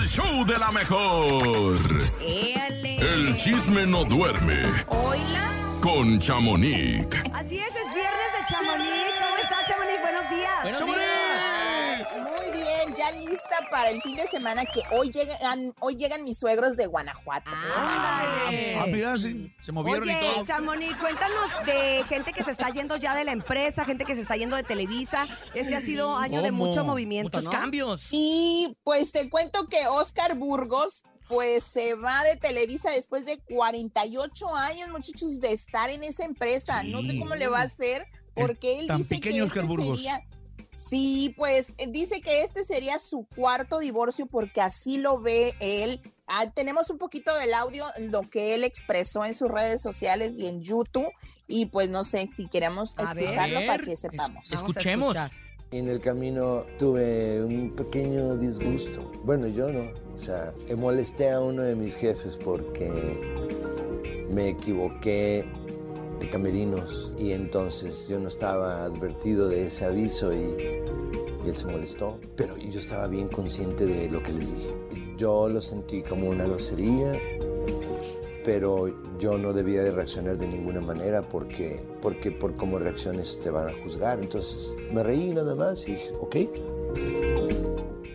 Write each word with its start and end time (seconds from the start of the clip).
el 0.00 0.06
show 0.06 0.44
de 0.46 0.56
la 0.58 0.70
mejor. 0.72 1.76
El 2.20 3.36
chisme 3.36 3.86
no 3.86 4.02
duerme 4.04 4.62
Oila. 4.88 5.50
con 5.82 6.18
Chamonix. 6.18 7.06
Así 7.34 7.58
es, 7.58 7.68
ya 13.00 13.10
lista 13.12 13.56
para 13.70 13.90
el 13.90 14.02
fin 14.02 14.14
de 14.14 14.26
semana 14.26 14.64
que 14.66 14.82
hoy 14.90 15.10
llegan, 15.10 15.72
hoy 15.80 15.94
llegan 15.96 16.22
mis 16.22 16.38
suegros 16.38 16.76
de 16.76 16.86
Guanajuato. 16.86 17.50
Ándale. 17.50 18.76
Ah, 18.76 18.84
mira, 18.86 19.16
sí, 19.16 19.50
se 19.64 19.72
movieron 19.72 20.06
y 20.06 20.12
Oye, 20.12 20.20
todo. 20.34 20.44
Chamonix, 20.44 20.94
cuéntanos 20.96 21.50
de 21.64 22.04
gente 22.08 22.32
que 22.34 22.44
se 22.44 22.50
está 22.50 22.68
yendo 22.70 22.96
ya 22.96 23.14
de 23.16 23.24
la 23.24 23.32
empresa, 23.32 23.86
gente 23.86 24.04
que 24.04 24.14
se 24.14 24.20
está 24.20 24.36
yendo 24.36 24.56
de 24.56 24.64
Televisa. 24.64 25.26
Este 25.54 25.74
ha 25.76 25.80
sido 25.80 26.16
año 26.18 26.42
de 26.42 26.52
mucho 26.52 26.84
movimiento, 26.84 27.28
Muchos 27.38 27.44
¿no? 27.44 27.50
cambios. 27.50 28.02
Sí, 28.02 28.76
pues 28.84 29.12
te 29.12 29.30
cuento 29.30 29.66
que 29.68 29.86
Oscar 29.86 30.36
Burgos 30.36 31.04
pues 31.26 31.64
se 31.64 31.94
va 31.94 32.24
de 32.24 32.36
Televisa 32.36 32.90
después 32.90 33.24
de 33.24 33.38
48 33.38 34.54
años, 34.56 34.88
muchachos, 34.90 35.40
de 35.40 35.52
estar 35.52 35.88
en 35.88 36.04
esa 36.04 36.24
empresa. 36.24 36.82
No 36.82 37.00
sé 37.00 37.18
cómo 37.18 37.34
le 37.34 37.46
va 37.46 37.60
a 37.60 37.62
hacer 37.62 38.04
porque 38.34 38.80
él 38.80 38.88
tan 38.88 38.98
dice 38.98 39.20
que 39.20 39.30
este 39.30 39.60
Burgos. 39.60 39.96
sería 39.96 40.22
Sí, 40.74 41.34
pues 41.36 41.74
eh, 41.78 41.86
dice 41.88 42.20
que 42.20 42.42
este 42.42 42.64
sería 42.64 42.98
su 42.98 43.26
cuarto 43.36 43.80
divorcio 43.80 44.26
porque 44.26 44.60
así 44.60 44.96
lo 44.98 45.20
ve 45.20 45.54
él. 45.60 46.00
Ah, 46.26 46.50
tenemos 46.54 46.88
un 46.90 46.98
poquito 46.98 47.36
del 47.36 47.52
audio, 47.52 47.84
lo 47.98 48.22
que 48.22 48.54
él 48.54 48.64
expresó 48.64 49.24
en 49.24 49.34
sus 49.34 49.50
redes 49.50 49.82
sociales 49.82 50.32
y 50.38 50.46
en 50.46 50.62
YouTube. 50.62 51.10
Y 51.46 51.66
pues 51.66 51.90
no 51.90 52.04
sé 52.04 52.28
si 52.32 52.48
queremos 52.48 52.94
A 52.96 53.12
ver. 53.12 53.24
escucharlo 53.24 53.66
para 53.66 53.82
que 53.82 53.96
sepamos. 53.96 54.50
Escuchemos. 54.50 55.16
En 55.72 55.88
el 55.88 56.00
camino 56.00 56.64
tuve 56.78 57.44
un 57.44 57.76
pequeño 57.76 58.36
disgusto. 58.36 59.12
Bueno, 59.24 59.46
yo 59.46 59.70
no. 59.70 59.92
O 60.12 60.16
sea, 60.16 60.52
molesté 60.76 61.30
a 61.30 61.40
uno 61.40 61.62
de 61.62 61.76
mis 61.76 61.94
jefes 61.94 62.36
porque 62.36 62.90
me 64.30 64.48
equivoqué 64.48 65.44
de 66.20 66.30
camerinos 66.30 67.14
y 67.18 67.32
entonces 67.32 68.06
yo 68.08 68.20
no 68.20 68.28
estaba 68.28 68.84
advertido 68.84 69.48
de 69.48 69.66
ese 69.66 69.86
aviso 69.86 70.32
y, 70.32 70.36
y 71.44 71.48
él 71.48 71.56
se 71.56 71.66
molestó. 71.66 72.18
Pero 72.36 72.56
yo 72.56 72.78
estaba 72.78 73.08
bien 73.08 73.28
consciente 73.28 73.86
de 73.86 74.08
lo 74.08 74.22
que 74.22 74.32
les 74.32 74.54
dije. 74.54 74.74
Yo 75.16 75.48
lo 75.48 75.60
sentí 75.60 76.02
como 76.02 76.28
una 76.28 76.46
grosería, 76.46 77.18
pero 78.44 78.86
yo 79.18 79.38
no 79.38 79.52
debía 79.52 79.82
de 79.82 79.90
reaccionar 79.90 80.38
de 80.38 80.46
ninguna 80.46 80.80
manera 80.80 81.22
porque, 81.28 81.80
porque 82.00 82.30
por 82.30 82.54
cómo 82.54 82.78
reacciones 82.78 83.40
te 83.42 83.50
van 83.50 83.68
a 83.68 83.82
juzgar. 83.82 84.20
Entonces 84.20 84.74
me 84.92 85.02
reí 85.02 85.32
nada 85.32 85.54
más 85.54 85.86
y 85.88 85.92
dije, 85.92 86.12
ok. 86.20 86.36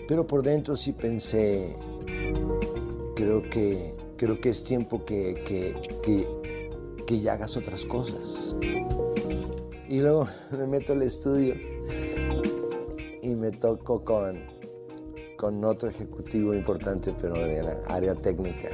Pero 0.07 0.27
por 0.27 0.43
dentro 0.43 0.75
sí 0.75 0.91
pensé, 0.91 1.75
creo 3.15 3.41
que, 3.49 3.95
creo 4.17 4.39
que 4.39 4.49
es 4.49 4.63
tiempo 4.63 5.03
que, 5.05 5.43
que, 5.45 5.75
que, 6.03 6.27
que 7.05 7.19
ya 7.19 7.33
hagas 7.33 7.55
otras 7.57 7.85
cosas. 7.85 8.55
Y 9.87 9.99
luego 10.01 10.27
me 10.51 10.65
meto 10.67 10.93
al 10.93 11.01
estudio 11.01 11.55
y 13.21 13.35
me 13.35 13.51
toco 13.51 14.03
con, 14.03 14.39
con 15.37 15.63
otro 15.63 15.89
ejecutivo 15.89 16.53
importante, 16.53 17.13
pero 17.19 17.35
de 17.35 17.63
la 17.63 17.81
área 17.87 18.15
técnica. 18.15 18.69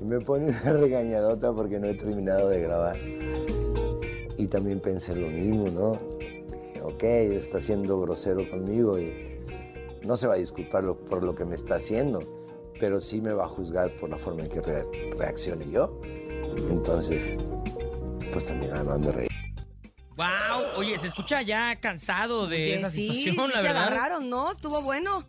Y 0.00 0.04
me 0.04 0.20
pone 0.20 0.46
una 0.50 0.72
regañadota 0.72 1.52
porque 1.52 1.78
no 1.78 1.88
he 1.88 1.94
terminado 1.94 2.48
de 2.48 2.60
grabar. 2.60 2.96
Y 4.36 4.46
también 4.46 4.80
pensé 4.80 5.16
lo 5.16 5.26
mismo, 5.28 5.66
¿no? 5.68 5.98
Dije, 6.20 6.80
ok, 6.82 7.02
está 7.02 7.60
siendo 7.60 8.00
grosero 8.00 8.48
conmigo 8.48 8.98
y 8.98 9.12
no 10.06 10.16
se 10.16 10.28
va 10.28 10.34
a 10.34 10.36
disculpar 10.36 10.94
por 10.94 11.24
lo 11.24 11.34
que 11.34 11.44
me 11.44 11.56
está 11.56 11.74
haciendo, 11.74 12.20
pero 12.78 13.00
sí 13.00 13.20
me 13.20 13.32
va 13.32 13.44
a 13.44 13.48
juzgar 13.48 13.90
por 13.96 14.10
la 14.10 14.16
forma 14.16 14.42
en 14.42 14.48
que 14.48 14.60
re- 14.60 14.84
reaccione 15.18 15.68
yo. 15.70 16.00
Entonces, 16.68 17.38
pues 18.32 18.46
también 18.46 18.72
además 18.72 18.98
me 19.00 19.10
reí. 19.12 19.28
Wow, 20.16 20.26
oye, 20.76 20.98
se 20.98 21.06
escucha 21.06 21.42
ya 21.42 21.76
cansado 21.80 22.46
de 22.48 22.56
Oye, 22.56 22.74
esa 22.76 22.90
sí, 22.90 23.06
situación, 23.14 23.46
sí 23.46 23.52
la 23.52 23.60
se 23.60 23.62
verdad. 23.68 23.82
agarraron, 23.86 24.28
¿no? 24.28 24.50
Estuvo 24.50 24.82
bueno. 24.82 25.24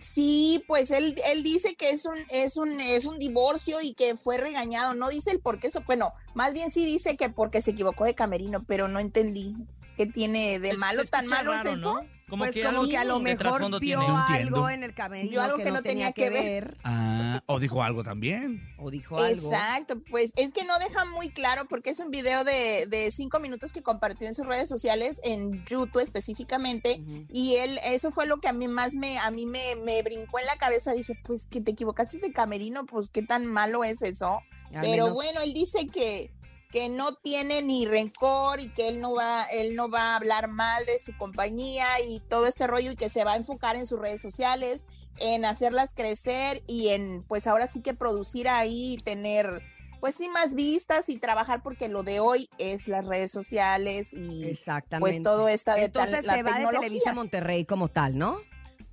Sí, 0.00 0.64
pues 0.66 0.90
él, 0.90 1.14
él 1.30 1.44
dice 1.44 1.76
que 1.76 1.90
es 1.90 2.04
un, 2.04 2.16
es 2.28 2.56
un, 2.56 2.80
es 2.80 3.04
un 3.06 3.20
divorcio 3.20 3.80
y 3.80 3.94
que 3.94 4.16
fue 4.16 4.36
regañado. 4.38 4.94
No 4.94 5.08
dice 5.08 5.30
el 5.30 5.38
por 5.38 5.60
qué 5.60 5.68
eso. 5.68 5.82
Bueno, 5.86 6.12
más 6.34 6.52
bien 6.52 6.72
sí 6.72 6.84
dice 6.84 7.16
que 7.16 7.30
porque 7.30 7.62
se 7.62 7.70
equivocó 7.70 8.04
de 8.04 8.16
camerino, 8.16 8.64
pero 8.64 8.88
no 8.88 8.98
entendí 8.98 9.54
qué 9.96 10.06
tiene 10.06 10.58
de 10.58 10.70
Se- 10.70 10.76
malo. 10.78 11.02
se 11.02 11.08
¿Tan 11.08 11.28
malo 11.28 11.52
raro, 11.52 11.70
es 11.70 11.76
eso? 11.76 11.94
¿no? 11.94 12.00
Como 12.34 12.44
pues 12.46 12.54
que 12.54 12.64
como 12.64 12.80
algo 12.80 12.90
que 12.90 12.96
a 12.96 13.04
lo 13.04 13.20
mejor 13.20 13.60
vio 13.70 13.78
tiene. 13.78 14.08
No 14.08 14.16
algo 14.18 14.26
entiendo. 14.28 14.68
en 14.70 14.82
el 14.82 14.92
camerino 14.92 15.30
Vio 15.30 15.40
algo 15.40 15.56
que, 15.58 15.70
no 15.70 15.82
tenía 15.84 16.10
que 16.10 16.30
ver. 16.30 16.76
Ah, 16.82 17.40
o 17.46 17.60
dijo 17.60 17.80
algo 17.82 18.02
también. 18.02 18.60
O 18.76 18.90
dijo 18.90 19.16
algo. 19.16 19.28
Exacto, 19.28 20.00
pues 20.10 20.32
es 20.34 20.52
que 20.52 20.64
no 20.64 20.76
deja 20.80 21.04
muy 21.04 21.28
claro 21.30 21.66
porque 21.68 21.90
es 21.90 22.00
un 22.00 22.10
video 22.10 22.42
de, 22.42 22.86
de 22.88 23.12
cinco 23.12 23.38
minutos 23.38 23.72
que 23.72 23.82
compartió 23.82 24.26
en 24.26 24.34
sus 24.34 24.46
redes 24.46 24.68
sociales, 24.68 25.20
en 25.22 25.64
YouTube 25.64 26.02
específicamente, 26.02 27.00
y 27.32 27.54
él, 27.54 27.78
eso 27.84 28.10
fue 28.10 28.26
lo 28.26 28.38
que 28.38 28.48
a 28.48 28.52
mí 28.52 28.66
más 28.66 28.94
me, 28.94 29.16
a 29.18 29.30
mí 29.30 29.46
me, 29.46 29.76
me 29.84 30.02
brincó 30.02 30.40
en 30.40 30.46
la 30.46 30.56
cabeza, 30.56 30.92
dije, 30.92 31.16
pues 31.24 31.46
que 31.46 31.60
te 31.60 31.70
equivocaste 31.70 32.18
de 32.18 32.32
camerino, 32.32 32.84
pues 32.84 33.08
qué 33.10 33.22
tan 33.22 33.46
malo 33.46 33.84
es 33.84 34.02
eso, 34.02 34.40
Al 34.74 34.80
pero 34.80 35.04
menos- 35.04 35.14
bueno, 35.14 35.40
él 35.40 35.54
dice 35.54 35.86
que, 35.86 36.30
que 36.74 36.88
no 36.88 37.14
tiene 37.14 37.62
ni 37.62 37.86
rencor 37.86 38.58
y 38.58 38.68
que 38.74 38.88
él 38.88 39.00
no 39.00 39.14
va, 39.14 39.44
él 39.44 39.76
no 39.76 39.88
va 39.88 40.00
a 40.12 40.16
hablar 40.16 40.48
mal 40.48 40.84
de 40.86 40.98
su 40.98 41.16
compañía 41.16 41.86
y 42.08 42.18
todo 42.28 42.48
este 42.48 42.66
rollo 42.66 42.90
y 42.90 42.96
que 42.96 43.08
se 43.08 43.22
va 43.22 43.34
a 43.34 43.36
enfocar 43.36 43.76
en 43.76 43.86
sus 43.86 44.00
redes 44.00 44.20
sociales, 44.20 44.84
en 45.18 45.44
hacerlas 45.44 45.94
crecer 45.94 46.64
y 46.66 46.88
en 46.88 47.22
pues 47.28 47.46
ahora 47.46 47.68
sí 47.68 47.80
que 47.80 47.94
producir 47.94 48.48
ahí 48.48 48.94
y 48.94 48.96
tener 48.96 49.62
pues 50.00 50.16
sí 50.16 50.28
más 50.28 50.56
vistas 50.56 51.08
y 51.08 51.16
trabajar 51.16 51.62
porque 51.62 51.86
lo 51.88 52.02
de 52.02 52.18
hoy 52.18 52.50
es 52.58 52.88
las 52.88 53.06
redes 53.06 53.30
sociales 53.30 54.12
y 54.12 54.42
Exactamente. 54.44 55.00
pues 55.00 55.22
todo 55.22 55.46
esta 55.48 55.76
de 55.76 55.88
tal- 55.90 56.06
Entonces 56.08 56.26
la 56.26 56.34
se 56.34 56.42
va 56.42 56.48
de 56.50 56.54
tecnología. 56.56 56.80
Televisa 56.88 57.14
Monterrey 57.14 57.64
como 57.64 57.86
tal, 57.86 58.18
¿no? 58.18 58.38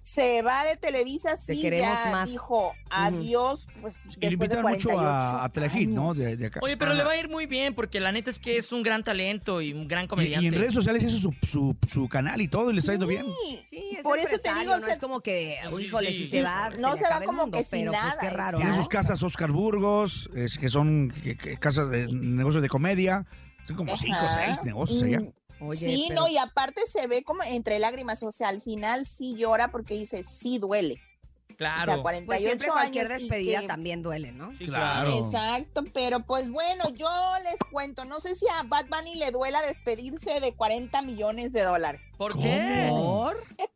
Se 0.04 0.42
va 0.42 0.66
de 0.66 0.78
Televisa, 0.78 1.32
Te 1.32 1.54
sí, 1.54 1.62
ya 1.62 2.10
más. 2.12 2.30
dijo 2.30 2.74
adiós, 2.90 3.68
pues 3.82 4.08
Y 4.20 4.28
después 4.30 4.50
de 4.50 4.56
mucho 4.58 4.90
48 4.90 5.00
a, 5.00 5.44
a 5.46 5.50
Telehit, 5.50 5.90
¿no? 5.90 6.06
años. 6.06 6.18
De, 6.18 6.38
de 6.38 6.46
acá. 6.48 6.60
Oye, 6.64 6.76
pero 6.76 6.92
Ah. 6.92 6.96
le 6.96 7.04
va 7.04 7.12
a 7.12 7.18
ir 7.18 7.30
muy 7.30 7.46
bien 7.46 7.76
porque 7.76 8.00
la 8.00 8.12
neta 8.12 8.30
es 8.32 8.40
que 8.40 8.58
es 8.58 8.72
un 8.72 8.82
gran 8.82 9.04
talento 9.04 9.62
y 9.62 9.74
un 9.74 9.88
gran 9.88 10.08
comediante. 10.08 10.44
y 10.44 10.48
en 10.48 10.56
redes 10.56 10.74
sociales 10.74 11.04
hizo 11.04 11.18
su, 11.18 11.36
su, 11.46 11.78
su 11.88 12.10
canal 12.10 12.42
y 12.42 12.48
todo 12.48 12.72
y 12.72 12.74
le 12.74 12.80
está 12.80 12.94
yendo 12.94 13.06
bien. 13.08 13.26
Sí, 13.46 13.62
Sí, 13.70 13.84
es 13.98 14.02
por 14.04 14.18
eso 14.18 14.38
te 14.40 14.54
digo, 14.56 14.76
no 14.76 14.82
se- 14.86 14.94
es 14.94 15.00
como 15.00 15.22
que, 15.22 15.58
híjole, 15.80 16.10
sí. 16.12 16.18
si 16.26 16.28
se 16.30 16.42
va, 16.42 16.72
No 16.80 16.94
le 16.94 16.98
se 16.98 17.04
va 17.08 17.22
como 17.22 17.44
mundo, 17.44 17.58
que 17.60 17.64
sin 17.64 17.86
pues, 17.88 17.98
nada, 18.00 18.18
qué 18.20 18.30
raro. 18.32 18.58
Tiene 18.58 18.72
¿no? 18.72 18.78
sus 18.78 18.88
casas 18.90 19.22
Oscar 19.22 19.52
Burgos, 19.52 20.30
es- 20.36 20.58
que 20.58 20.68
son 20.70 21.14
que- 21.24 21.38
que 21.38 21.58
casas 21.58 21.92
de 21.92 22.08
negocios 22.12 22.64
de 22.64 22.70
comedia. 22.70 23.26
Son 23.68 23.76
como 23.76 23.96
cinco 23.96 24.18
o 24.26 24.30
seis 24.34 24.58
negocios 24.64 25.04
allá. 25.04 25.22
Oye, 25.62 25.78
sí, 25.80 26.06
pero- 26.10 26.22
no, 26.22 26.28
y 26.28 26.38
aparte 26.38 26.82
se 26.88 27.08
ve 27.08 27.24
como 27.24 27.44
entre 27.44 27.80
lágrimas, 27.80 28.22
o 28.24 28.32
sea, 28.32 28.50
al 28.50 28.62
final 28.62 29.06
sí 29.06 29.36
llora 29.38 29.72
porque 29.72 29.94
dice, 29.94 30.24
sí 30.24 30.58
duele. 30.60 30.96
O 31.54 31.64
sea, 31.64 31.84
Claro. 31.86 32.02
48 32.02 32.26
Pues 32.26 32.40
siempre 32.42 32.68
cualquier 32.70 33.06
años 33.08 33.20
despedida 33.22 33.60
que- 33.62 33.68
también 33.68 34.02
duele, 34.02 34.32
¿no? 34.32 34.52
Sí, 34.56 34.66
Claro. 34.66 35.12
claro. 35.12 35.18
Exacto, 35.26 35.84
pero 35.94 36.20
pues 36.22 36.50
bueno, 36.50 36.90
yo 36.96 37.08
les 37.44 37.60
cuento, 37.72 38.04
no 38.06 38.20
sé 38.20 38.34
si 38.34 38.48
a 38.48 38.64
Bad 38.64 38.88
Bunny 38.88 39.14
le 39.16 39.30
duela 39.30 39.62
despedirse 39.62 40.40
de 40.40 40.56
40 40.56 41.04
millones 41.04 41.52
de 41.52 41.62
dólares. 41.62 42.02
¿Por 42.18 42.36
qué? 42.36 42.88
¿Por? 42.90 43.38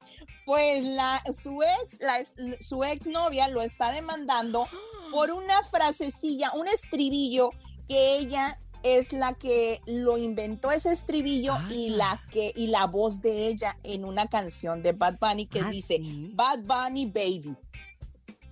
Pues 0.46 0.84
la, 0.84 1.24
su 1.34 1.64
ex, 1.64 2.00
la, 2.02 2.20
ex- 2.20 2.36
su 2.62 2.84
ex 2.84 3.08
novia 3.08 3.48
lo 3.48 3.64
está 3.64 3.92
demandando 3.92 4.68
por 5.12 5.32
una 5.32 5.64
frasecilla, 5.64 6.52
un 6.54 6.68
estribillo 6.68 7.50
que 7.88 8.18
ella 8.18 8.60
es 8.86 9.12
la 9.14 9.34
que 9.34 9.82
lo 9.88 10.18
inventó 10.18 10.72
ese 10.72 10.92
estribillo 10.92 11.56
y 11.72 11.92
Ah. 11.94 11.98
la 11.98 12.22
que 12.32 12.54
y 12.56 12.68
la 12.68 12.86
voz 12.86 13.22
de 13.22 13.48
ella 13.48 13.76
en 13.84 14.06
una 14.06 14.28
canción 14.28 14.82
de 14.84 14.92
Bad 14.94 15.18
Bunny 15.20 15.48
que 15.48 15.60
Ah, 15.62 15.70
dice 15.72 15.98
¿sí? 15.98 16.32
Bad 16.34 16.60
Bunny 16.60 17.06
Baby. 17.08 17.58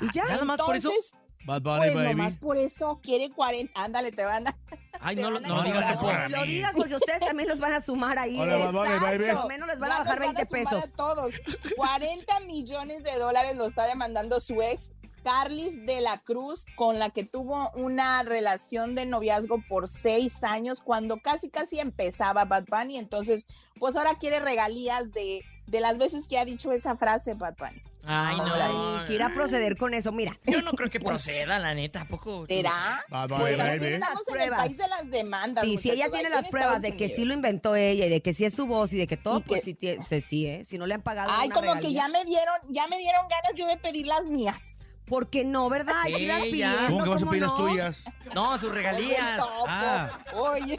Y 0.01 0.11
ya. 0.13 0.25
Nada 0.25 0.43
más 0.43 0.59
por 0.61 0.75
eso. 0.75 0.89
Entonces, 0.89 1.17
Bad 1.45 1.61
Bunny, 1.61 1.79
pues 1.81 1.93
baby. 1.95 2.09
nomás 2.15 2.37
por 2.37 2.57
eso 2.57 2.99
quiere 3.03 3.29
40, 3.29 3.71
ándale, 3.83 4.11
te 4.11 4.23
van 4.25 4.47
a 4.47 4.57
Ay, 5.05 5.17
no, 5.17 5.29
van 5.31 5.43
no 5.43 5.55
lo 5.57 5.63
digas 5.63 5.91
que 5.91 5.97
por 5.97 6.29
No 6.29 6.37
lo 6.37 6.45
digas 6.45 6.71
porque 6.75 6.95
ustedes 6.95 7.19
también 7.19 7.49
los 7.49 7.59
van 7.59 7.73
a 7.73 7.81
sumar 7.81 8.17
ahí. 8.17 8.39
Hola, 8.39 8.55
Bad 8.57 8.71
Bunny, 8.73 8.99
baby. 9.01 9.27
Lo 9.33 9.47
menos 9.47 9.67
les 9.67 9.79
van 9.79 9.91
a 9.91 9.99
bajar 9.99 10.19
nos 10.19 10.33
20 10.33 10.45
sumar 10.45 10.63
pesos. 10.63 10.83
a 10.83 10.95
todos. 10.95 11.31
40 11.75 12.39
millones 12.41 13.03
de 13.03 13.11
dólares 13.19 13.55
lo 13.55 13.67
está 13.67 13.85
demandando 13.87 14.39
su 14.39 14.61
ex, 14.61 14.91
Carlis 15.23 15.85
de 15.85 16.01
la 16.01 16.17
Cruz, 16.19 16.65
con 16.75 16.99
la 16.99 17.09
que 17.09 17.23
tuvo 17.23 17.71
una 17.75 18.23
relación 18.23 18.93
de 18.95 19.05
noviazgo 19.05 19.63
por 19.67 19.87
seis 19.87 20.43
años, 20.43 20.81
cuando 20.81 21.17
casi 21.17 21.49
casi 21.49 21.79
empezaba 21.79 22.45
Bad 22.45 22.65
Bunny. 22.69 22.97
Entonces, 22.97 23.45
pues 23.79 23.95
ahora 23.95 24.15
quiere 24.19 24.39
regalías 24.39 25.11
de, 25.13 25.41
de 25.67 25.79
las 25.81 25.97
veces 25.97 26.27
que 26.27 26.37
ha 26.37 26.45
dicho 26.45 26.71
esa 26.71 26.97
frase 26.97 27.33
Bad 27.33 27.55
Bunny. 27.57 27.81
Ay, 28.05 28.35
no. 28.35 28.53
Ay, 28.99 29.07
quiera 29.07 29.33
proceder 29.33 29.77
con 29.77 29.93
eso. 29.93 30.11
Mira, 30.11 30.37
Yo 30.45 30.61
no 30.61 30.71
creo 30.73 30.89
que 30.89 30.99
Pues, 30.99 31.23
proceda, 31.23 31.57
la 31.57 31.73
neta, 31.73 32.01
¿a 32.01 32.05
poco? 32.07 32.45
¿Será? 32.49 32.71
Bad 33.09 33.29
Bunny, 33.29 33.41
Pues 33.43 33.59
aquí 33.61 33.85
estamos 33.85 34.27
en 34.27 34.41
el 34.41 34.49
país 34.49 34.77
de 34.77 34.87
las 34.89 35.09
demandas. 35.09 35.63
sí, 35.63 35.77
si 35.77 35.91
ella 35.91 36.09
tiene 36.11 36.29
las 36.29 36.49
pruebas 36.49 36.81
de 36.81 36.97
que 36.97 37.07
sí 37.07 37.23
lo 37.23 37.33
inventó 37.33 37.75
ella 37.77 38.05
y 38.05 38.09
de 38.09 38.21
que 38.21 38.33
sí 38.33 38.43
es 38.43 38.53
su 38.53 38.65
voz 38.65 38.91
y 38.91 38.97
de 38.97 39.07
que 39.07 39.15
todo, 39.15 39.39
pues 39.39 39.61
sí, 39.63 39.77
se- 40.09 40.19
sí, 40.21 40.45
¿eh? 40.47 40.65
Si 40.65 40.77
no 40.77 40.85
le 40.85 40.95
han 40.95 41.01
pagado 41.01 41.29
Ay, 41.31 41.49
como 41.49 41.79
que 41.79 41.93
ya 41.93 42.09
me 42.09 42.25
dieron, 42.25 42.55
ya 42.67 42.87
me 42.87 42.97
dieron 42.97 43.25
ganas 43.29 43.53
yo 43.55 43.65
de 43.67 43.77
pedir 43.77 44.05
las 44.05 44.25
mías. 44.25 44.79
¿Por 45.05 45.29
qué 45.29 45.43
no, 45.43 45.69
verdad? 45.69 45.93
Sí, 46.05 46.11
irlas 46.13 46.37
ya. 46.39 46.43
pidiendo, 46.51 46.87
¿Cómo 46.87 47.03
que 47.03 47.09
vas 47.09 47.23
a 47.23 47.25
pedir 47.29 47.41
las 47.43 47.51
no? 47.51 47.57
tuyas? 47.57 48.03
No, 48.33 48.53
sus 48.57 48.63
Oye, 48.69 48.75
regalías. 48.75 49.37
Topo, 49.37 49.65
Ah. 49.67 50.19
Oye, 50.35 50.77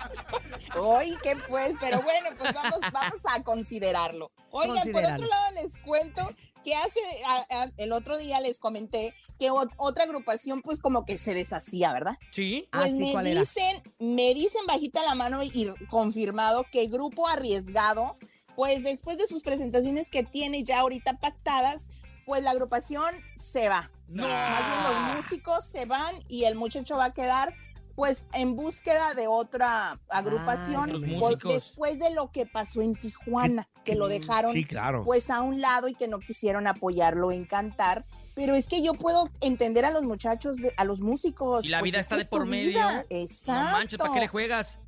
oye, 0.78 1.16
¿qué 1.22 1.36
pues? 1.48 1.74
Pero 1.80 2.02
bueno, 2.02 2.30
pues 2.38 2.52
vamos, 2.54 2.78
vamos 2.92 3.22
a 3.30 3.42
considerarlo. 3.42 4.30
Oigan, 4.50 4.90
por 4.92 5.04
otro 5.04 5.26
lado 5.26 5.50
les 5.54 5.76
cuento 5.78 6.28
que 6.64 6.74
hace, 6.74 7.00
a- 7.28 7.46
a- 7.62 7.70
el 7.76 7.92
otro 7.92 8.16
día 8.16 8.40
les 8.40 8.58
comenté 8.58 9.14
que 9.38 9.50
ot- 9.50 9.74
otra 9.76 10.04
agrupación 10.04 10.62
pues 10.62 10.80
como 10.80 11.04
que 11.04 11.18
se 11.18 11.34
deshacía, 11.34 11.92
¿verdad? 11.92 12.16
Sí. 12.30 12.66
Ah, 12.72 12.78
Pues 12.78 12.92
sí, 12.92 12.98
me 12.98 13.12
¿cuál 13.12 13.26
era? 13.26 13.40
dicen, 13.40 13.82
me 13.98 14.32
dicen 14.32 14.62
bajita 14.66 15.02
la 15.04 15.14
mano 15.14 15.42
y 15.42 15.50
confirmado 15.90 16.64
que 16.72 16.86
Grupo 16.86 17.28
Arriesgado, 17.28 18.16
pues 18.56 18.82
después 18.82 19.18
de 19.18 19.26
sus 19.26 19.42
presentaciones 19.42 20.08
que 20.08 20.22
tiene 20.22 20.64
ya 20.64 20.78
ahorita 20.80 21.18
pactadas, 21.20 21.86
pues 22.24 22.42
la 22.42 22.52
agrupación 22.52 23.14
se 23.36 23.68
va. 23.68 23.90
No. 24.08 24.28
Más 24.28 24.66
bien 24.66 24.82
los 24.84 25.16
músicos 25.16 25.64
se 25.64 25.86
van 25.86 26.14
y 26.28 26.44
el 26.44 26.54
muchacho 26.54 26.96
va 26.96 27.06
a 27.06 27.14
quedar 27.14 27.54
pues 27.96 28.28
en 28.32 28.56
búsqueda 28.56 29.14
de 29.14 29.28
otra 29.28 30.00
agrupación 30.08 30.90
por- 30.90 31.06
músicos. 31.06 31.54
después 31.54 31.98
de 32.00 32.10
lo 32.12 32.32
que 32.32 32.44
pasó 32.44 32.82
en 32.82 32.96
Tijuana, 32.96 33.68
que 33.84 33.94
lo 33.94 34.08
dejaron 34.08 34.52
Sí, 34.52 34.64
claro. 34.64 35.04
pues 35.04 35.30
a 35.30 35.42
un 35.42 35.60
lado 35.60 35.86
y 35.86 35.94
que 35.94 36.08
no 36.08 36.18
quisieron 36.18 36.66
apoyarlo 36.66 37.30
en 37.30 37.44
cantar. 37.44 38.04
Pero 38.34 38.56
es 38.56 38.66
que 38.66 38.82
yo 38.82 38.94
puedo 38.94 39.30
entender 39.40 39.84
a 39.84 39.92
los 39.92 40.02
muchachos, 40.02 40.56
de- 40.56 40.74
a 40.76 40.84
los 40.84 41.02
músicos. 41.02 41.64
Y 41.64 41.68
la 41.68 41.78
pues 41.78 41.92
vida 41.92 41.98
es 42.00 42.04
está 42.06 42.16
de 42.16 42.24
por 42.24 42.46
medio. 42.46 42.70
vida. 42.70 42.92
No 43.08 43.16
Exacto. 43.16 43.76
manches, 43.78 43.96
¿para 43.98 44.12
qué 44.12 44.20
le 44.20 44.28
juegas? 44.28 44.80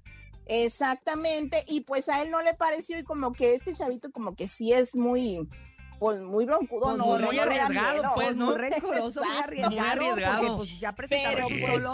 Exactamente. 0.46 1.62
Y 1.68 1.82
pues 1.82 2.08
a 2.08 2.22
él 2.22 2.30
no 2.32 2.40
le 2.42 2.54
pareció 2.54 2.98
y 2.98 3.04
como 3.04 3.32
que 3.32 3.54
este 3.54 3.72
chavito 3.72 4.10
como 4.10 4.34
que 4.34 4.48
sí 4.48 4.72
es 4.72 4.96
muy, 4.96 5.48
pues 5.98 6.20
muy 6.20 6.44
broncudo, 6.46 6.84
Pues 6.87 6.96
no, 6.98 7.06
muy 7.06 7.19
no, 7.20 7.32
no 7.32 7.43
arriesgado, 7.43 7.70
miedo. 7.70 8.12
pues, 8.14 8.26
Pues 8.26 8.37
¿no? 8.37 8.46
muy 8.46 8.54
rencoroso, 8.58 9.20
muy 9.20 9.28
Exacto. 9.32 9.44
arriesgado. 9.44 9.70
Muy 9.70 9.78
arriesgado. 9.88 10.37
Porque 10.43 10.56
pues 10.56 10.81
ya 10.81 10.93
presentaron 10.93 11.48
pues. 11.60 11.84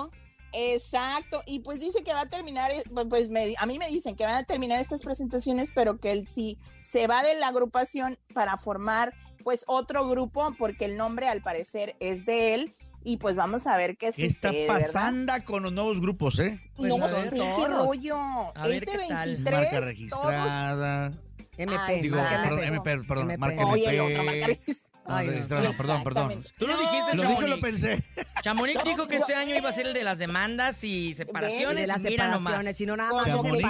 Exacto, 0.54 1.43
y 1.46 1.60
pues 1.60 1.81
dice 1.81 2.02
que 2.04 2.12
va 2.12 2.20
a 2.20 2.26
terminar, 2.26 2.70
eh, 2.70 2.82
pues 3.08 3.31
me- 3.31 3.54
a 3.58 3.64
mí 3.64 3.78
me 3.78 3.87
dicen 3.88 4.14
que 4.16 4.25
van 4.25 4.34
a 4.34 4.43
terminar 4.44 4.81
estas 4.81 5.00
presentaciones, 5.02 5.70
pero 5.75 5.99
que 5.99 6.12
él 6.12 6.26
sí 6.26 6.58
se 6.82 7.06
va 7.06 7.22
de 7.22 7.37
la 7.37 7.49
agrupación 7.49 8.19
para 8.34 8.56
formar 8.58 9.14
pues 9.43 9.64
otro 9.66 10.06
grupo, 10.08 10.55
porque 10.58 10.84
el 10.84 10.96
nombre 10.98 11.26
al 11.28 11.40
parecer 11.43 11.96
es 12.00 12.26
de 12.26 12.52
él, 12.55 12.75
y 13.02 13.16
pues 13.16 13.34
vamos 13.34 13.66
a 13.66 13.76
ver 13.78 13.96
qué 13.96 14.12
¿Qué 14.12 14.26
está 14.26 14.48
sucede, 14.50 14.69
¿verdad? 14.69 14.84
pasando 14.93 15.32
con 15.46 15.62
los 15.64 15.72
nuevos 15.72 16.00
grupos, 16.00 16.38
eh? 16.38 16.60
Pues, 16.76 16.90
no 16.90 16.98
ver, 16.98 17.31
sé 17.31 17.37
qué 17.56 17.66
rollo. 17.66 18.16
A 18.55 18.62
ver 18.69 18.84
este 18.84 18.98
qué 18.98 19.08
tal. 19.08 19.37
23, 19.43 20.10
Marca 20.12 21.16
todos. 21.16 21.16
MP, 21.56 22.00
Digo, 22.02 22.16
exacto. 22.19 22.43
perdón, 22.43 22.64
MP. 22.64 22.93
MP, 22.93 23.08
perdón, 23.08 23.31
MP. 23.31 23.38
marca 23.38 23.66
Oye, 23.66 23.88
el 23.90 24.00
otro. 24.00 24.22
No, 25.04 25.20
no. 25.20 25.72
perdón, 25.76 26.04
perdón. 26.04 26.44
Tú 26.58 26.66
lo 26.66 26.78
dijiste, 26.78 27.16
Lo 27.16 27.22
dije, 27.25 27.43
lo 27.49 27.56
Chamonix. 27.56 27.60
pensé. 27.60 28.04
Chamonix 28.40 28.84
dijo 28.84 29.08
que 29.08 29.16
este 29.16 29.34
año 29.34 29.56
iba 29.56 29.69
a 29.69 29.72
ser 29.72 29.88
el 29.88 29.94
de 29.94 30.04
las 30.04 30.16
demandas 30.16 30.84
y 30.84 31.12
separaciones. 31.14 31.76
de 31.82 31.87
las 31.88 32.00
separaciones, 32.02 32.81
y 32.81 32.87
no 32.87 32.96
nada 32.96 33.12
más 33.12 33.25
Chamonix. 33.26 33.66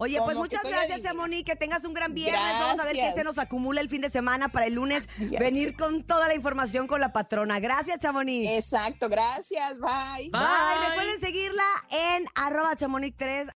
Oye, 0.00 0.18
pues 0.24 0.36
muchas 0.36 0.62
gracias. 0.62 1.00
Chamonix. 1.02 1.44
Que 1.44 1.56
tengas 1.56 1.84
un 1.84 1.92
gran 1.92 2.14
viernes. 2.14 2.40
Vamos 2.40 2.78
a 2.80 2.84
ver 2.84 2.94
qué 2.94 3.12
se 3.16 3.24
nos 3.24 3.36
acumula 3.36 3.80
el 3.80 3.88
fin 3.88 4.00
de 4.00 4.08
semana 4.10 4.48
para 4.50 4.66
el 4.66 4.74
lunes 4.74 5.08
Yes. 5.18 5.40
venir 5.40 5.76
con 5.76 6.04
toda 6.04 6.28
la 6.28 6.34
información 6.34 6.86
con 6.86 7.00
la 7.00 7.12
patrona. 7.12 7.58
Gracias, 7.58 7.98
Chamonix. 7.98 8.48
Exacto, 8.48 9.08
gracias, 9.08 9.78
bye. 9.80 10.30
Bye. 10.30 10.30
Bye. 10.30 10.88
Recuerden 10.88 11.20
seguirla 11.20 11.64
en 11.90 12.26
arroba 12.36 12.76
chamonix3. 12.76 13.50